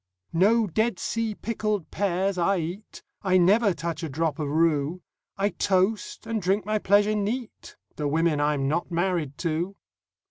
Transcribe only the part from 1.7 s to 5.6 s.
pears I eat; I never touch a drop of rue; I